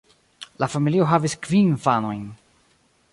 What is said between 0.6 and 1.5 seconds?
La familio havis